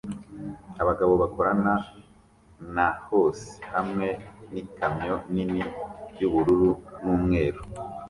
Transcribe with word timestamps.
Abagabo 0.81 1.13
bakorana 1.21 1.73
na 2.75 2.87
hose 3.07 3.49
hamwe 3.73 4.07
n'ikamyo 4.51 5.15
nini 5.33 5.61
y'ubururu 6.19 6.71
n'umweru 7.03 7.61